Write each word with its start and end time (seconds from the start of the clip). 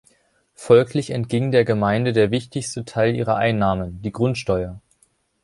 Folglich 0.55 1.11
entging 1.11 1.51
der 1.51 1.63
Gemeinde 1.63 2.11
der 2.11 2.31
wichtigste 2.31 2.85
Teil 2.85 3.15
ihrer 3.15 3.35
Einnahmen, 3.35 4.01
die 4.01 4.11
Grundsteuer. 4.11 4.81